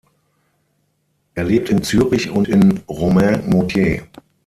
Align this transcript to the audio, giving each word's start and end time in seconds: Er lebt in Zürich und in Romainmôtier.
Er 1.35 1.43
lebt 1.43 1.69
in 1.69 1.83
Zürich 1.83 2.31
und 2.31 2.47
in 2.47 2.79
Romainmôtier. 2.89 4.07